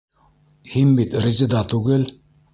Һин 0.75 0.95
бит 1.01 1.13
Резеда 1.27 1.63
түгел! 1.77 2.09